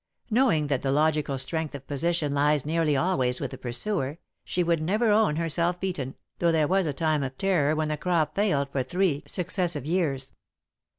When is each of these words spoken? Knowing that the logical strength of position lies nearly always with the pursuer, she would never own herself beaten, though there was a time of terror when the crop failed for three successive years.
Knowing 0.31 0.65
that 0.65 0.81
the 0.81 0.91
logical 0.91 1.37
strength 1.37 1.75
of 1.75 1.85
position 1.85 2.31
lies 2.31 2.65
nearly 2.65 2.97
always 2.97 3.39
with 3.39 3.51
the 3.51 3.57
pursuer, 3.59 4.17
she 4.43 4.63
would 4.63 4.81
never 4.81 5.09
own 5.09 5.35
herself 5.35 5.79
beaten, 5.79 6.15
though 6.39 6.51
there 6.51 6.67
was 6.67 6.87
a 6.87 6.91
time 6.91 7.21
of 7.21 7.37
terror 7.37 7.75
when 7.75 7.89
the 7.89 7.97
crop 7.97 8.33
failed 8.33 8.67
for 8.71 8.81
three 8.81 9.21
successive 9.27 9.85
years. 9.85 10.33